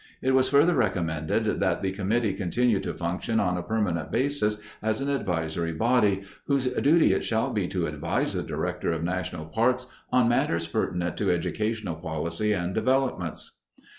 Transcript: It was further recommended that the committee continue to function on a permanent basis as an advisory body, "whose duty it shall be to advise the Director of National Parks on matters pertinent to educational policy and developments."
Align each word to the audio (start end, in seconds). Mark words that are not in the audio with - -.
It 0.19 0.31
was 0.33 0.49
further 0.49 0.73
recommended 0.73 1.59
that 1.59 1.83
the 1.83 1.91
committee 1.91 2.33
continue 2.33 2.79
to 2.79 2.93
function 2.95 3.39
on 3.39 3.55
a 3.55 3.61
permanent 3.61 4.11
basis 4.11 4.57
as 4.81 4.99
an 4.99 5.09
advisory 5.09 5.73
body, 5.73 6.23
"whose 6.47 6.65
duty 6.65 7.13
it 7.13 7.23
shall 7.23 7.51
be 7.53 7.67
to 7.67 7.85
advise 7.85 8.33
the 8.33 8.41
Director 8.41 8.91
of 8.91 9.03
National 9.03 9.45
Parks 9.45 9.85
on 10.11 10.27
matters 10.27 10.65
pertinent 10.65 11.17
to 11.17 11.29
educational 11.29 11.93
policy 11.97 12.51
and 12.51 12.73
developments." 12.73 13.59